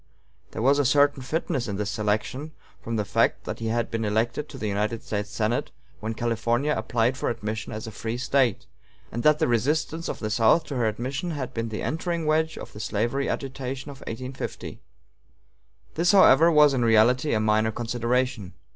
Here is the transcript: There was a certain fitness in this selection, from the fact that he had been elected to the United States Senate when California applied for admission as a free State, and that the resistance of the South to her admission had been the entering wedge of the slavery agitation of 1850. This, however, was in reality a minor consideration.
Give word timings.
There 0.49 0.63
was 0.63 0.79
a 0.79 0.83
certain 0.83 1.21
fitness 1.21 1.67
in 1.67 1.75
this 1.75 1.91
selection, 1.91 2.53
from 2.81 2.95
the 2.95 3.05
fact 3.05 3.43
that 3.43 3.59
he 3.59 3.67
had 3.67 3.91
been 3.91 4.03
elected 4.03 4.49
to 4.49 4.57
the 4.57 4.65
United 4.67 5.03
States 5.03 5.29
Senate 5.29 5.69
when 5.99 6.15
California 6.15 6.73
applied 6.75 7.17
for 7.17 7.29
admission 7.29 7.71
as 7.71 7.85
a 7.85 7.91
free 7.91 8.17
State, 8.17 8.65
and 9.11 9.21
that 9.21 9.37
the 9.37 9.47
resistance 9.47 10.09
of 10.09 10.17
the 10.17 10.31
South 10.31 10.63
to 10.63 10.75
her 10.77 10.87
admission 10.87 11.29
had 11.29 11.53
been 11.53 11.69
the 11.69 11.83
entering 11.83 12.25
wedge 12.25 12.57
of 12.57 12.73
the 12.73 12.79
slavery 12.79 13.29
agitation 13.29 13.91
of 13.91 13.99
1850. 13.99 14.81
This, 15.93 16.13
however, 16.13 16.51
was 16.51 16.73
in 16.73 16.83
reality 16.83 17.33
a 17.35 17.39
minor 17.39 17.71
consideration. 17.71 18.53